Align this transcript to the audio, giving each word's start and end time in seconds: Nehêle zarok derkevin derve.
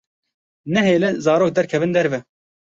Nehêle 0.73 1.09
zarok 1.25 1.51
derkevin 1.55 1.93
derve. 1.95 2.19